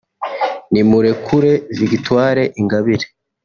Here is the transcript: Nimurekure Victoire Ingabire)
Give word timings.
Nimurekure 0.71 1.51
Victoire 1.89 2.41
Ingabire) 2.59 3.05